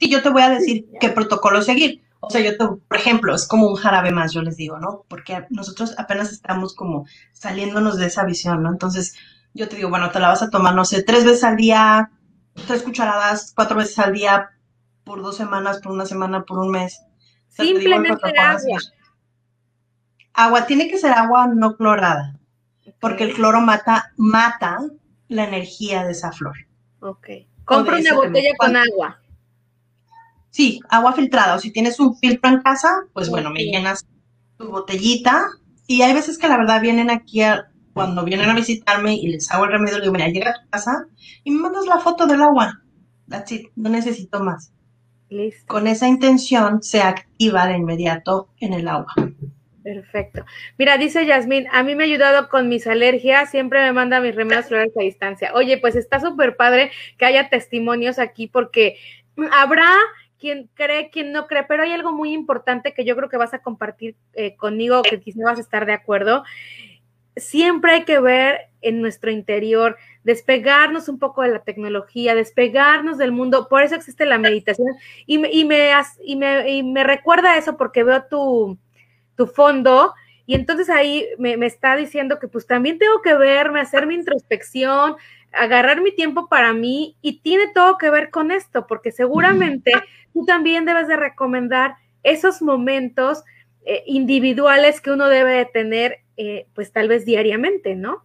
Sí, 0.00 0.10
yo 0.10 0.22
te 0.22 0.30
voy 0.30 0.42
a 0.42 0.50
decir 0.50 0.86
qué 1.00 1.08
protocolo 1.08 1.62
seguir. 1.62 2.02
O 2.20 2.30
sea, 2.30 2.40
yo, 2.40 2.56
te, 2.56 2.66
por 2.66 2.96
ejemplo, 2.96 3.34
es 3.34 3.46
como 3.46 3.68
un 3.68 3.76
jarabe 3.76 4.10
más, 4.10 4.32
yo 4.32 4.42
les 4.42 4.56
digo, 4.56 4.78
¿no? 4.78 5.04
Porque 5.08 5.46
nosotros 5.50 5.94
apenas 5.98 6.32
estamos 6.32 6.74
como 6.74 7.06
saliéndonos 7.32 7.98
de 7.98 8.06
esa 8.06 8.24
visión, 8.24 8.62
¿no? 8.62 8.70
Entonces, 8.70 9.14
yo 9.52 9.68
te 9.68 9.76
digo, 9.76 9.90
bueno, 9.90 10.10
te 10.10 10.20
la 10.20 10.28
vas 10.28 10.42
a 10.42 10.50
tomar, 10.50 10.74
no 10.74 10.84
sé, 10.84 11.02
tres 11.02 11.24
veces 11.24 11.44
al 11.44 11.56
día, 11.56 12.10
tres 12.66 12.82
cucharadas, 12.82 13.52
cuatro 13.54 13.76
veces 13.76 13.98
al 13.98 14.12
día, 14.12 14.50
por 15.04 15.22
dos 15.22 15.36
semanas, 15.36 15.80
por 15.80 15.92
una 15.92 16.06
semana, 16.06 16.44
por 16.44 16.58
un 16.58 16.70
mes. 16.70 17.02
Simplemente 17.48 18.32
agua. 18.38 18.78
Agua, 20.32 20.66
tiene 20.66 20.88
que 20.88 20.98
ser 20.98 21.12
agua 21.12 21.46
no 21.46 21.76
clorada, 21.76 22.40
porque 23.00 23.24
el 23.24 23.34
cloro 23.34 23.60
mata, 23.60 24.12
mata 24.16 24.78
la 25.28 25.44
energía 25.44 26.04
de 26.04 26.12
esa 26.12 26.32
flor. 26.32 26.56
Ok. 27.00 27.28
Compra 27.64 27.98
una 27.98 28.14
botella 28.14 28.50
con 28.58 28.76
agua. 28.76 29.20
Sí, 30.54 30.78
agua 30.88 31.14
filtrada. 31.14 31.56
O 31.56 31.58
si 31.58 31.72
tienes 31.72 31.98
un 31.98 32.16
filtro 32.16 32.48
en 32.48 32.62
casa, 32.62 32.88
pues 33.12 33.28
bueno, 33.28 33.50
me 33.50 33.64
llenas 33.64 34.06
tu 34.56 34.70
botellita. 34.70 35.46
Y 35.88 36.02
hay 36.02 36.14
veces 36.14 36.38
que 36.38 36.46
la 36.46 36.56
verdad 36.56 36.80
vienen 36.80 37.10
aquí 37.10 37.40
cuando 37.92 38.24
vienen 38.24 38.48
a 38.48 38.54
visitarme 38.54 39.16
y 39.16 39.26
les 39.26 39.50
hago 39.50 39.64
el 39.64 39.72
remedio, 39.72 39.96
le 39.96 40.02
digo, 40.02 40.12
mira, 40.12 40.28
llega 40.28 40.50
a 40.50 40.62
tu 40.62 40.70
casa 40.70 41.06
y 41.42 41.50
me 41.50 41.60
mandas 41.60 41.86
la 41.86 41.98
foto 41.98 42.28
del 42.28 42.40
agua. 42.40 42.80
That's 43.28 43.50
it, 43.50 43.66
no 43.74 43.90
necesito 43.90 44.44
más. 44.44 44.72
Listo. 45.28 45.66
Con 45.66 45.88
esa 45.88 46.06
intención 46.06 46.84
se 46.84 47.02
activa 47.02 47.66
de 47.66 47.76
inmediato 47.76 48.48
en 48.60 48.74
el 48.74 48.86
agua. 48.86 49.12
Perfecto. 49.82 50.44
Mira, 50.78 50.98
dice 50.98 51.26
Yasmín, 51.26 51.66
a 51.72 51.82
mí 51.82 51.96
me 51.96 52.04
ha 52.04 52.06
ayudado 52.06 52.48
con 52.48 52.68
mis 52.68 52.86
alergias, 52.86 53.50
siempre 53.50 53.82
me 53.82 53.92
manda 53.92 54.20
mis 54.20 54.36
remedios 54.36 54.66
florales 54.66 54.96
a 54.96 55.02
distancia. 55.02 55.50
Oye, 55.52 55.78
pues 55.78 55.96
está 55.96 56.20
súper 56.20 56.56
padre 56.56 56.92
que 57.18 57.24
haya 57.24 57.48
testimonios 57.48 58.20
aquí 58.20 58.46
porque 58.46 58.98
habrá 59.50 59.90
quien 60.44 60.68
cree, 60.74 61.08
quien 61.08 61.32
no 61.32 61.46
cree, 61.46 61.62
pero 61.62 61.84
hay 61.84 61.92
algo 61.92 62.12
muy 62.12 62.34
importante 62.34 62.92
que 62.92 63.06
yo 63.06 63.16
creo 63.16 63.30
que 63.30 63.38
vas 63.38 63.54
a 63.54 63.60
compartir 63.60 64.14
eh, 64.34 64.56
conmigo, 64.56 65.00
que 65.00 65.18
quizás 65.18 65.42
vas 65.42 65.56
a 65.56 65.62
estar 65.62 65.86
de 65.86 65.94
acuerdo. 65.94 66.44
Siempre 67.34 67.92
hay 67.92 68.04
que 68.04 68.20
ver 68.20 68.68
en 68.82 69.00
nuestro 69.00 69.30
interior, 69.30 69.96
despegarnos 70.22 71.08
un 71.08 71.18
poco 71.18 71.40
de 71.40 71.48
la 71.48 71.60
tecnología, 71.60 72.34
despegarnos 72.34 73.16
del 73.16 73.32
mundo. 73.32 73.68
Por 73.70 73.84
eso 73.84 73.94
existe 73.94 74.26
la 74.26 74.36
meditación. 74.36 74.88
Y 75.24 75.38
me, 75.38 75.50
y 75.50 75.64
me, 75.64 75.92
y 76.22 76.36
me, 76.36 76.70
y 76.70 76.82
me 76.82 77.04
recuerda 77.04 77.56
eso 77.56 77.78
porque 77.78 78.04
veo 78.04 78.24
tu, 78.24 78.76
tu 79.36 79.46
fondo. 79.46 80.12
Y 80.44 80.54
entonces 80.56 80.90
ahí 80.90 81.26
me, 81.38 81.54
está 81.64 81.96
diciendo 81.96 82.38
que 82.38 82.48
pues 82.48 82.66
también 82.66 82.98
tengo 82.98 83.22
que 83.22 83.34
verme, 83.34 83.80
hacer 83.80 84.06
mi 84.06 84.14
introspección, 84.14 85.16
agarrar 85.56 86.00
mi 86.00 86.12
tiempo 86.14 86.48
para 86.48 86.72
mí 86.72 87.16
y 87.22 87.40
tiene 87.40 87.64
todo 87.74 87.98
que 87.98 88.10
ver 88.10 88.30
con 88.30 88.50
esto, 88.50 88.86
porque 88.86 89.12
seguramente 89.12 89.92
tú 90.32 90.44
también 90.44 90.84
debes 90.84 91.08
de 91.08 91.16
recomendar 91.16 91.96
esos 92.22 92.62
momentos 92.62 93.44
eh, 93.84 94.02
individuales 94.06 95.00
que 95.00 95.10
uno 95.10 95.28
debe 95.28 95.52
de 95.52 95.64
tener, 95.66 96.18
eh, 96.36 96.66
pues 96.74 96.92
tal 96.92 97.08
vez 97.08 97.24
diariamente, 97.24 97.94
¿no? 97.94 98.24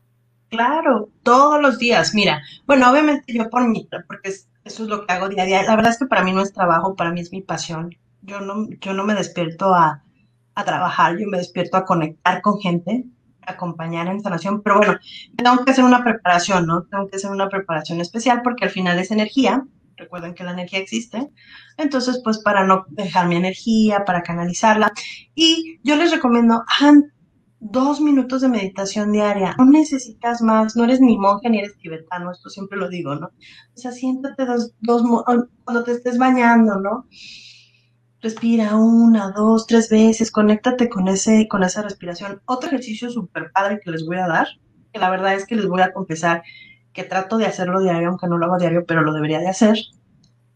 Claro, 0.50 1.10
todos 1.24 1.62
los 1.62 1.78
días. 1.78 2.16
Mira, 2.16 2.42
bueno, 2.66 2.90
obviamente 2.90 3.34
yo 3.34 3.50
por 3.50 3.68
mí, 3.68 3.88
porque 4.08 4.30
eso 4.30 4.84
es 4.84 4.90
lo 4.90 5.06
que 5.06 5.14
hago 5.14 5.30
día 5.30 5.44
a 5.44 5.46
día. 5.46 5.64
La 5.64 5.76
verdad 5.76 5.92
es 5.92 6.00
que 6.00 6.06
para 6.06 6.24
mí 6.24 6.32
no 6.32 6.42
es 6.42 6.54
trabajo, 6.54 6.96
para 6.96 7.12
mí 7.12 7.20
es 7.20 7.32
mi 7.32 7.42
pasión. 7.42 7.96
Yo 8.22 8.42
no, 8.42 8.68
yo 8.82 8.94
no 8.94 9.06
me 9.06 9.14
despierto 9.14 9.74
a, 9.74 10.04
a 10.56 10.66
trabajar, 10.66 11.18
yo 11.18 11.28
me 11.28 11.38
despierto 11.38 11.78
a 11.78 11.86
conectar 11.86 12.42
con 12.42 12.60
gente, 12.60 13.06
acompañar 13.50 14.08
en 14.08 14.22
sanación, 14.22 14.62
pero 14.62 14.78
bueno, 14.78 14.98
tengo 15.36 15.64
que 15.64 15.72
hacer 15.72 15.84
una 15.84 16.04
preparación, 16.04 16.66
¿no? 16.66 16.84
Tengo 16.84 17.08
que 17.08 17.18
hacer 17.18 17.32
una 17.32 17.50
preparación 17.50 18.02
especial 18.02 18.42
porque 18.44 18.66
al 18.66 18.72
final 18.72 19.00
es 19.00 19.12
energía, 19.12 19.64
recuerden 19.98 20.34
que 20.34 20.44
la 20.44 20.52
energía 20.52 20.80
existe, 20.80 21.30
entonces 21.78 22.22
pues 22.24 22.40
para 22.40 22.66
no 22.66 22.86
dejar 22.90 23.28
mi 23.28 23.36
energía, 23.36 24.06
para 24.06 24.24
canalizarla, 24.24 24.92
y 25.36 25.80
yo 25.84 25.96
les 25.96 26.12
recomiendo, 26.12 26.64
hagan 26.68 27.12
dos 27.60 28.00
minutos 28.00 28.42
de 28.42 28.48
meditación 28.48 29.12
diaria, 29.12 29.56
no 29.58 29.66
necesitas 29.66 30.42
más, 30.42 30.76
no 30.76 30.86
eres 30.86 31.02
ni 31.02 31.18
monje 31.18 31.50
ni 31.50 31.60
eres 31.60 31.78
tibetano, 31.78 32.32
esto 32.32 32.50
siempre 32.50 32.78
lo 32.78 32.90
digo, 32.90 33.16
¿no? 33.16 33.28
O 33.28 33.78
sea, 33.78 33.92
siéntate 33.92 34.46
dos, 34.46 34.74
dos 34.80 35.04
cuando 35.66 35.84
te 35.84 35.92
estés 35.92 36.18
bañando, 36.18 36.80
¿no? 36.80 37.06
Respira 38.22 38.76
una, 38.76 39.32
dos, 39.32 39.66
tres 39.66 39.90
veces, 39.90 40.30
conéctate 40.30 40.90
con, 40.90 41.08
ese, 41.08 41.48
con 41.48 41.64
esa 41.64 41.82
respiración. 41.82 42.42
Otro 42.46 42.68
ejercicio 42.68 43.10
súper 43.10 43.52
padre 43.54 43.80
que 43.82 43.92
les 43.92 44.06
voy 44.06 44.18
a 44.18 44.28
dar, 44.28 44.48
que 44.92 45.00
la 45.00 45.10
verdad 45.10 45.36
es 45.36 45.46
que 45.46 45.56
les 45.56 45.68
voy 45.68 45.82
a 45.82 45.94
confesar 45.94 46.44
que 46.92 47.06
trato 47.06 47.38
de 47.38 47.46
hacerlo 47.46 47.80
diario, 47.80 48.10
aunque 48.10 48.28
no 48.28 48.38
lo 48.38 48.46
hago 48.46 48.58
diario, 48.58 48.84
pero 48.86 49.04
lo 49.04 49.14
debería 49.14 49.40
de 49.40 49.48
hacer. 49.48 49.78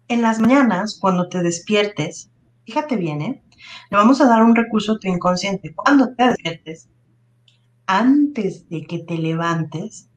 En 0.10 0.22
las 0.22 0.40
mañanas, 0.40 0.98
cuando 1.00 1.30
te 1.30 1.42
despiertes, 1.42 2.30
fíjate 2.66 2.98
bien, 2.98 3.22
¿eh? 3.22 3.44
Le 3.90 3.98
vamos 3.98 4.20
a 4.20 4.28
dar 4.28 4.44
un 4.44 4.58
recurso 4.58 4.94
a 4.94 5.00
tu 5.00 5.08
inconsciente. 5.08 5.74
Cuando 5.74 6.14
te 6.16 6.28
despiertes, 6.28 6.90
antes 7.86 8.68
de 8.68 8.84
que 8.84 9.00
te 9.00 9.18
levantes, 9.18 10.10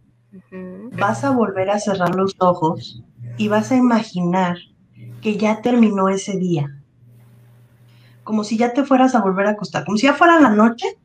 vas 0.99 1.23
a 1.23 1.31
volver 1.31 1.71
a 1.71 1.79
cerrar 1.79 2.17
los 2.17 2.35
ojos 2.41 3.05
y 3.37 3.47
vas 3.47 3.71
a 3.71 3.77
imaginar 3.77 4.57
que 5.23 5.37
ya 5.37 5.63
terminó 5.63 6.09
ese 6.09 6.37
día 6.39 6.83
como 8.27 8.43
si 8.43 8.59
ya 8.59 8.75
te 8.75 8.85
fueras 8.85 9.15
a 9.15 9.21
volver 9.21 9.47
a 9.47 9.51
acostar, 9.51 9.85
como 9.85 9.97
si 9.97 10.07
ya 10.07 10.13
fuera 10.13 10.41
la 10.41 10.51
noche 10.51 10.99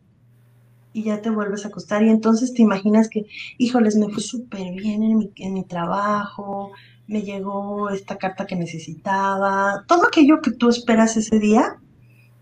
y 0.91 1.03
ya 1.03 1.21
te 1.21 1.29
vuelves 1.29 1.63
a 1.63 1.67
acostar 1.67 2.01
y 2.03 2.09
entonces 2.09 2.53
te 2.53 2.63
imaginas 2.63 3.09
que, 3.09 3.27
híjoles, 3.59 3.95
me 3.95 4.09
fue 4.09 4.23
súper 4.23 4.73
bien 4.73 5.03
en 5.03 5.53
mi, 5.53 5.63
trabajo, 5.63 6.71
me 7.07 7.21
llegó 7.21 7.91
esta 7.91 8.17
carta 8.17 8.47
que 8.47 8.55
necesitaba, 8.55 9.85
todo 9.87 10.07
aquello 10.07 10.41
que 10.41 10.49
tú 10.49 10.69
esperas 10.69 11.15
ese 11.15 11.37
día, 11.37 11.77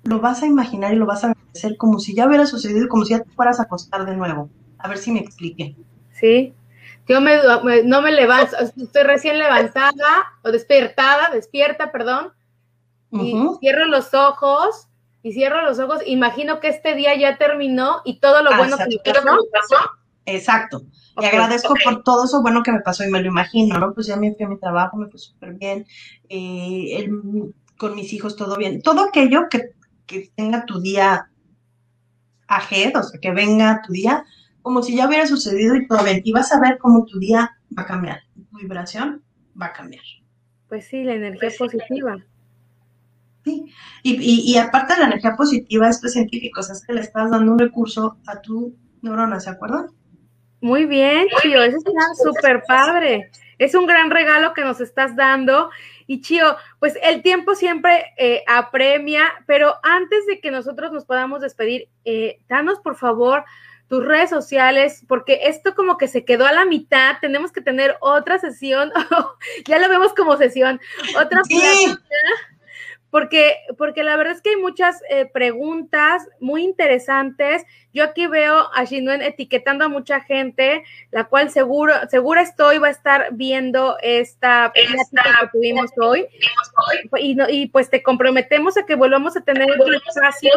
lo 0.04 0.22
vas 0.22 0.44
a 0.44 0.48
imaginar 0.48 0.94
y 0.94 0.96
lo 0.96 1.06
vas 1.06 1.26
a 1.26 1.32
agradecer 1.32 1.76
como 1.76 2.00
si 2.00 2.16
ya 2.16 2.26
hubiera 2.26 2.46
sucedido, 2.46 2.88
como 2.88 3.04
si 3.04 3.12
ya 3.12 3.20
te 3.20 3.30
fueras 3.32 3.60
a 3.60 3.64
acostar 3.64 4.06
de 4.06 4.16
nuevo. 4.16 4.50
A 4.78 4.88
ver 4.88 4.98
si 4.98 5.12
me 5.12 5.20
expliqué. 5.20 5.76
Sí, 6.14 6.54
yo 7.06 7.20
me, 7.20 7.36
no 7.84 8.02
me 8.02 8.12
levanto, 8.14 8.56
estoy 8.58 9.04
recién 9.04 9.38
levantada 9.40 10.32
o 10.42 10.52
despertada, 10.52 11.32
despierta, 11.32 11.92
perdón, 11.92 12.32
y 13.12 13.36
cierro 13.60 13.86
los 13.86 14.14
ojos 14.14 14.88
y 15.22 15.34
cierro 15.34 15.62
los 15.64 15.80
ojos, 15.80 16.00
imagino 16.06 16.60
que 16.60 16.70
este 16.70 16.96
día 16.96 17.18
ya 17.18 17.38
terminó 17.38 18.02
y 18.06 18.20
todo 18.20 18.42
lo 18.44 18.56
bueno 18.56 18.78
que 18.78 18.86
me 18.86 19.12
pasó. 19.12 19.76
Exacto. 20.26 20.84
Y 21.18 21.26
agradezco 21.26 21.74
por 21.84 22.04
todo 22.04 22.26
eso 22.26 22.42
bueno 22.42 22.64
que 22.64 22.72
me 22.72 22.82
pasó 22.82 23.04
y 23.04 23.12
me 23.12 23.22
lo 23.22 23.28
imagino, 23.28 23.78
¿no? 23.78 23.94
Pues 23.94 24.08
ya 24.08 24.16
me 24.16 24.34
fui 24.34 24.46
a 24.46 24.50
mi 24.50 24.60
trabajo, 24.60 24.98
me 24.98 25.10
fue 25.10 25.20
súper 25.20 25.56
bien, 25.56 25.86
eh, 26.30 27.10
con 27.78 27.96
mis 27.96 28.14
hijos 28.14 28.36
todo 28.36 28.56
bien. 28.56 28.82
Todo 28.82 29.04
aquello 29.04 29.48
que, 29.50 29.72
que 30.06 30.32
tenga 30.36 30.66
tu 30.66 30.80
día 30.80 31.30
ahead, 32.48 32.96
o 32.96 33.04
sea, 33.04 33.20
que 33.20 33.32
venga 33.32 33.82
tu 33.86 33.94
día 33.94 34.24
como 34.62 34.84
si 34.84 34.96
ya 34.96 35.08
hubiera 35.08 35.26
sucedido 35.26 35.76
y 35.76 35.88
todo 35.88 36.04
bien. 36.04 36.22
Y 36.24 36.32
vas 36.32 36.54
a 36.54 36.60
ver 36.60 36.78
cómo 36.78 37.06
tu 37.06 37.20
día 37.20 37.58
va 37.78 37.84
a 37.84 37.86
cambiar, 37.86 38.22
tu 38.52 38.58
vibración 38.58 39.24
va 39.60 39.68
a 39.68 39.74
cambiar. 39.74 40.04
Pues 40.68 40.88
sí, 40.88 41.04
la 41.04 41.16
energía 41.16 41.50
pues 41.50 41.58
positiva. 41.58 42.16
Sí, 42.18 42.24
y, 44.04 44.54
y, 44.54 44.58
aparte 44.58 44.94
de 44.94 45.00
la 45.00 45.08
energía 45.08 45.36
positiva, 45.36 45.90
esto 45.90 46.08
es 46.08 46.14
científico, 46.14 46.62
o 46.62 46.64
sea, 46.64 46.74
es 46.74 46.86
que 46.86 46.94
le 46.94 47.02
estás 47.02 47.30
dando 47.32 47.52
un 47.52 47.60
recurso 47.60 48.18
a 48.28 48.42
tu 48.42 48.76
neurona, 49.02 49.40
¿se 49.40 49.50
acuerdan? 49.50 49.88
Muy 50.62 50.86
bien, 50.86 51.28
Chio, 51.42 51.62
eso 51.64 51.78
está 51.78 52.14
súper 52.24 52.64
padre. 52.68 53.32
Es 53.58 53.76
un 53.76 53.86
gran 53.86 54.10
regalo 54.10 54.54
que 54.54 54.64
nos 54.64 54.82
estás 54.82 55.16
dando. 55.16 55.70
Y 56.08 56.22
Chio, 56.22 56.56
pues 56.80 56.98
el 57.02 57.22
tiempo 57.22 57.56
siempre 57.56 58.06
eh, 58.18 58.44
apremia, 58.48 59.24
pero 59.46 59.76
antes 59.84 60.26
de 60.26 60.40
que 60.40 60.52
nosotros 60.52 60.92
nos 60.92 61.06
podamos 61.06 61.42
despedir, 61.42 61.90
eh, 62.04 62.40
danos 62.50 62.80
por 62.80 62.96
favor 62.96 63.46
tus 63.88 64.06
redes 64.06 64.30
sociales, 64.30 65.04
porque 65.08 65.42
esto 65.44 65.74
como 65.76 65.98
que 65.98 66.08
se 66.08 66.24
quedó 66.24 66.46
a 66.46 66.54
la 66.54 66.64
mitad, 66.64 67.16
tenemos 67.22 67.52
que 67.52 67.62
tener 67.62 67.98
otra 68.02 68.38
sesión, 68.38 68.92
ya 69.66 69.80
lo 69.80 69.90
vemos 69.90 70.14
como 70.14 70.38
sesión, 70.38 70.80
otra 71.18 71.44
sí 71.44 71.60
porque, 73.12 73.58
porque 73.78 74.04
la 74.04 74.16
verdad 74.18 74.36
es 74.36 74.42
que 74.42 74.52
hay 74.52 74.56
muchas 74.58 75.02
eh, 75.10 75.26
preguntas 75.26 76.28
muy 76.40 76.64
interesantes. 76.64 77.66
Yo 77.94 78.04
aquí 78.04 78.28
veo 78.28 78.70
a 78.74 78.84
Shinuen 78.84 79.22
etiquetando 79.22 79.86
a 79.86 79.90
mucha 79.90 80.22
gente, 80.22 80.84
la 81.12 81.24
cual 81.26 81.50
seguro, 81.50 81.94
segura 82.10 82.42
estoy 82.42 82.78
va 82.78 82.88
a 82.88 82.92
estar 82.92 83.30
viendo 83.32 83.98
esta 84.02 84.72
plática 84.74 85.40
que 85.42 85.48
tuvimos 85.58 85.92
hoy. 85.98 86.28
Y, 87.18 87.38
y, 87.50 87.68
pues 87.68 87.90
te 87.90 88.04
comprometemos 88.04 88.78
a 88.78 88.86
que 88.86 88.96
volvamos 88.96 89.36
a 89.36 89.42
tener 89.42 89.72
otro 89.72 89.94
espacio. 89.94 90.52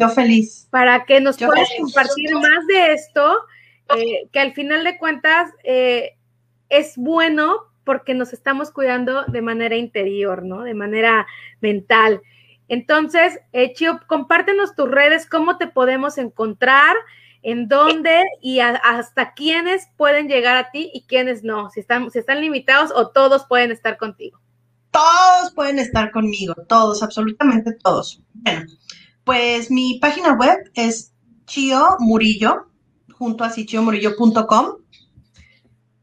Yo 0.00 0.08
feliz. 0.10 0.68
Para 0.70 1.04
que 1.04 1.20
nos 1.20 1.38
puedas 1.38 1.68
compartir 1.78 2.34
más 2.34 2.66
de 2.68 2.92
esto, 2.92 3.40
eh, 3.96 4.28
que 4.32 4.40
al 4.40 4.52
final 4.52 4.84
de 4.84 4.98
cuentas 4.98 5.50
eh, 5.64 6.16
es 6.68 6.96
bueno 6.96 7.67
porque 7.88 8.12
nos 8.12 8.34
estamos 8.34 8.70
cuidando 8.70 9.24
de 9.28 9.40
manera 9.40 9.74
interior, 9.74 10.42
¿no? 10.42 10.62
De 10.62 10.74
manera 10.74 11.26
mental. 11.62 12.20
Entonces, 12.68 13.40
eh, 13.54 13.72
Chio, 13.72 13.98
compártenos 14.06 14.76
tus 14.76 14.90
redes, 14.90 15.24
cómo 15.24 15.56
te 15.56 15.68
podemos 15.68 16.18
encontrar, 16.18 16.94
en 17.40 17.66
dónde 17.66 18.26
y 18.42 18.60
hasta 18.60 19.32
quiénes 19.32 19.88
pueden 19.96 20.28
llegar 20.28 20.58
a 20.58 20.70
ti 20.70 20.90
y 20.92 21.06
quiénes 21.06 21.44
no, 21.44 21.70
si 21.70 21.80
están, 21.80 22.10
si 22.10 22.18
están 22.18 22.42
limitados 22.42 22.92
o 22.94 23.08
todos 23.08 23.46
pueden 23.46 23.70
estar 23.70 23.96
contigo. 23.96 24.38
Todos 24.90 25.54
pueden 25.54 25.78
estar 25.78 26.10
conmigo, 26.10 26.52
todos, 26.68 27.02
absolutamente 27.02 27.72
todos. 27.72 28.20
Bueno, 28.34 28.66
pues 29.24 29.70
mi 29.70 29.98
página 29.98 30.34
web 30.34 30.58
es 30.74 31.14
Chio 31.46 31.96
Murillo, 32.00 32.66
junto 33.14 33.44
a 33.44 33.50
chiomurillo.com 33.50 34.74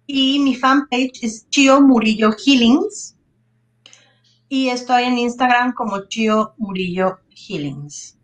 y 0.07 0.39
mi 0.39 0.55
fanpage 0.55 1.23
es 1.23 1.49
Chio 1.49 1.81
Murillo 1.81 2.31
Healings 2.31 3.15
y 4.47 4.69
estoy 4.69 5.03
en 5.03 5.17
Instagram 5.17 5.73
como 5.73 6.07
Chio 6.07 6.53
Murillo 6.57 7.19
Healings. 7.29 8.17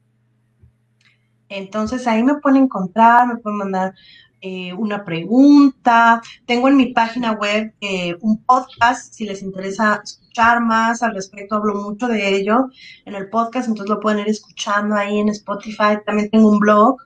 Entonces 1.50 2.08
ahí 2.08 2.24
me 2.24 2.36
pueden 2.36 2.64
encontrar, 2.64 3.28
me 3.28 3.38
pueden 3.38 3.58
mandar 3.58 3.94
eh, 4.40 4.74
una 4.74 5.04
pregunta. 5.04 6.22
Tengo 6.46 6.68
en 6.68 6.78
mi 6.78 6.94
página 6.94 7.34
web 7.34 7.74
eh, 7.82 8.16
un 8.22 8.44
podcast, 8.44 9.14
si 9.14 9.26
les 9.26 9.42
interesa 9.42 10.02
escuchar 10.04 10.62
más 10.62 11.04
al 11.04 11.14
respecto, 11.14 11.56
hablo 11.56 11.76
mucho 11.76 12.08
de 12.08 12.36
ello 12.36 12.70
en 13.06 13.16
el 13.16 13.30
podcast, 13.30 13.68
entonces 13.68 13.90
lo 13.90 14.00
pueden 14.00 14.20
ir 14.20 14.30
escuchando 14.30 14.96
ahí 14.96 15.20
en 15.20 15.30
Spotify. 15.30 15.98
También 16.06 16.30
tengo 16.30 16.50
un 16.50 16.60
blog 16.60 16.98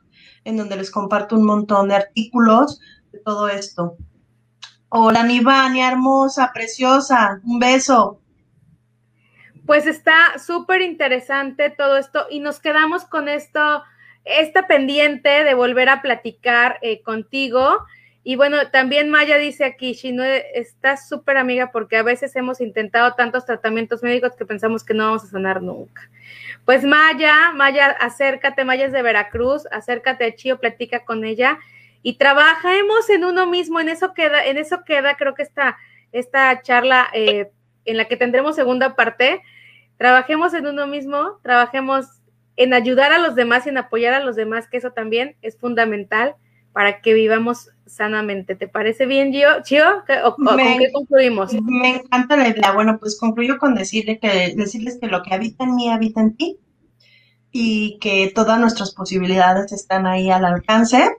en 0.43 0.57
donde 0.57 0.77
les 0.77 0.91
comparto 0.91 1.35
un 1.35 1.45
montón 1.45 1.87
de 1.89 1.95
artículos 1.95 2.79
de 3.11 3.19
todo 3.19 3.47
esto. 3.49 3.97
Hola, 4.97 5.23
mi 5.23 5.41
hermosa, 5.81 6.53
preciosa, 6.53 7.41
un 7.43 7.59
beso. 7.59 8.21
Pues 9.65 9.87
está 9.87 10.39
súper 10.39 10.81
interesante 10.81 11.69
todo 11.69 11.97
esto 11.97 12.27
y 12.29 12.39
nos 12.39 12.61
quedamos 12.61 13.03
con 13.03 13.27
esto 13.27 13.83
está 14.23 14.67
pendiente 14.67 15.43
de 15.43 15.53
volver 15.53 15.89
a 15.89 16.01
platicar 16.01 16.79
eh, 16.81 17.01
contigo. 17.01 17.85
Y 18.23 18.37
bueno, 18.37 18.69
también 18.71 19.09
Maya 19.09 19.37
dice 19.37 19.65
aquí, 19.65 19.91
Shino, 19.91 20.23
estás 20.23 21.09
súper 21.09 21.35
amiga 21.35 21.73
porque 21.73 21.97
a 21.97 22.03
veces 22.03 22.33
hemos 22.37 22.61
intentado 22.61 23.15
tantos 23.15 23.45
tratamientos 23.45 24.01
médicos 24.01 24.31
que 24.37 24.45
pensamos 24.45 24.85
que 24.85 24.93
no 24.93 25.07
vamos 25.07 25.25
a 25.25 25.27
sanar 25.27 25.61
nunca. 25.61 26.09
Pues 26.63 26.85
Maya, 26.85 27.51
Maya, 27.53 27.87
acércate, 27.99 28.63
Maya 28.63 28.85
es 28.85 28.93
de 28.93 29.01
Veracruz, 29.01 29.67
acércate 29.71 30.23
a 30.23 30.33
Chío, 30.33 30.57
platica 30.57 31.03
con 31.03 31.25
ella 31.25 31.59
y 32.05 32.19
trabajemos 32.19 33.09
en 33.09 33.25
uno 33.25 33.47
mismo, 33.47 33.79
en 33.79 33.89
eso 33.89 34.13
queda, 34.13 34.45
en 34.45 34.59
eso 34.59 34.83
queda, 34.85 35.17
creo 35.17 35.33
que 35.33 35.41
esta, 35.41 35.75
esta 36.11 36.61
charla 36.61 37.07
eh, 37.13 37.49
en 37.83 37.97
la 37.97 38.05
que 38.05 38.15
tendremos 38.15 38.55
segunda 38.55 38.95
parte, 38.95 39.41
trabajemos 39.97 40.53
en 40.53 40.67
uno 40.67 40.85
mismo, 40.85 41.39
trabajemos 41.41 42.05
en 42.57 42.75
ayudar 42.75 43.11
a 43.11 43.17
los 43.17 43.33
demás 43.33 43.65
y 43.65 43.69
en 43.69 43.79
apoyar 43.79 44.13
a 44.13 44.23
los 44.23 44.35
demás, 44.35 44.67
que 44.67 44.77
eso 44.77 44.91
también 44.91 45.35
es 45.41 45.57
fundamental 45.57 46.35
para 46.73 47.01
que 47.01 47.15
vivamos 47.15 47.71
sanamente. 47.87 48.53
¿Te 48.53 48.67
parece 48.67 49.07
bien, 49.07 49.31
Gio? 49.31 49.63
¿Chio? 49.63 50.03
¿O, 50.25 50.35
con 50.35 50.57
qué 50.57 50.91
concluimos? 50.93 51.53
Me 51.59 51.95
encanta 51.95 52.37
la 52.37 52.49
idea. 52.49 52.71
Bueno, 52.71 52.99
pues 52.99 53.17
concluyo 53.19 53.57
con 53.57 53.73
decirle 53.73 54.19
que, 54.19 54.53
decirles 54.55 54.99
que 55.01 55.07
lo 55.07 55.23
que 55.23 55.33
habita 55.33 55.63
en 55.63 55.73
mí 55.73 55.89
habita 55.89 56.21
en 56.21 56.37
ti 56.37 56.59
y 57.51 57.97
que 57.99 58.31
todas 58.35 58.59
nuestras 58.59 58.93
posibilidades 58.93 59.71
están 59.71 60.05
ahí 60.05 60.29
al 60.29 60.45
alcance. 60.45 61.17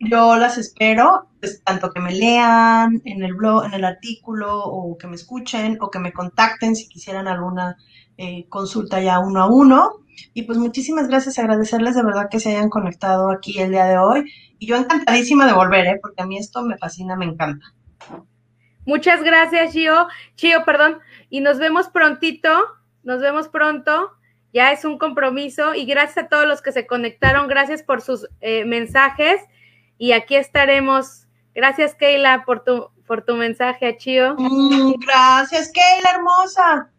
Yo 0.00 0.36
las 0.36 0.58
espero, 0.58 1.28
pues, 1.40 1.62
tanto 1.64 1.90
que 1.90 2.00
me 2.00 2.12
lean 2.12 3.02
en 3.04 3.22
el 3.22 3.34
blog, 3.34 3.64
en 3.64 3.74
el 3.74 3.84
artículo, 3.84 4.64
o 4.64 4.96
que 4.96 5.08
me 5.08 5.16
escuchen, 5.16 5.78
o 5.80 5.90
que 5.90 5.98
me 5.98 6.12
contacten 6.12 6.76
si 6.76 6.88
quisieran 6.88 7.26
alguna 7.26 7.76
eh, 8.16 8.46
consulta 8.48 9.00
ya 9.00 9.18
uno 9.18 9.42
a 9.42 9.46
uno. 9.46 9.92
Y 10.34 10.42
pues 10.42 10.58
muchísimas 10.58 11.08
gracias, 11.08 11.38
agradecerles 11.38 11.94
de 11.94 12.02
verdad 12.02 12.28
que 12.30 12.40
se 12.40 12.50
hayan 12.50 12.68
conectado 12.68 13.30
aquí 13.30 13.58
el 13.60 13.70
día 13.70 13.86
de 13.86 13.98
hoy. 13.98 14.32
Y 14.58 14.66
yo 14.66 14.76
encantadísima 14.76 15.46
de 15.46 15.52
volver, 15.52 15.86
¿eh? 15.86 15.98
porque 16.02 16.22
a 16.22 16.26
mí 16.26 16.38
esto 16.38 16.62
me 16.62 16.76
fascina, 16.76 17.16
me 17.16 17.26
encanta. 17.26 17.74
Muchas 18.84 19.22
gracias, 19.22 19.72
Chio. 19.72 20.08
Chio, 20.34 20.64
perdón. 20.64 20.98
Y 21.28 21.40
nos 21.40 21.58
vemos 21.58 21.88
prontito, 21.88 22.50
nos 23.02 23.20
vemos 23.20 23.48
pronto. 23.48 24.12
Ya 24.52 24.72
es 24.72 24.84
un 24.84 24.98
compromiso. 24.98 25.74
Y 25.74 25.84
gracias 25.84 26.24
a 26.24 26.28
todos 26.28 26.46
los 26.46 26.62
que 26.62 26.72
se 26.72 26.86
conectaron, 26.86 27.48
gracias 27.48 27.82
por 27.82 28.00
sus 28.00 28.26
eh, 28.40 28.64
mensajes. 28.64 29.40
Y 29.98 30.12
aquí 30.12 30.36
estaremos. 30.36 31.26
Gracias, 31.54 31.94
Keila, 31.94 32.44
por 32.44 32.62
tu, 32.62 32.90
por 33.06 33.22
tu 33.22 33.34
mensaje 33.34 33.86
a 33.86 33.96
Chio. 33.96 34.36
Mm, 34.38 34.94
gracias, 35.00 35.70
Keila, 35.72 36.10
hermosa. 36.14 36.90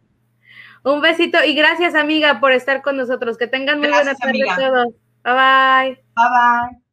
Un 0.82 1.00
besito 1.00 1.42
y 1.44 1.54
gracias, 1.54 1.94
amiga, 1.94 2.40
por 2.40 2.52
estar 2.52 2.82
con 2.82 2.96
nosotros. 2.96 3.36
Que 3.36 3.46
tengan 3.46 3.78
muy 3.80 3.88
buenas 3.88 4.18
tardes 4.18 4.44
todos. 4.56 4.88
Bye 5.24 5.34
bye. 5.34 6.04
Bye 6.14 6.70
bye. 6.70 6.89